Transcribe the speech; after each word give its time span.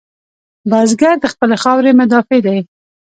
بزګر 0.69 1.15
د 1.19 1.25
خپلې 1.33 1.55
خاورې 1.63 1.91
مدافع 1.99 2.39
دی 2.45 2.59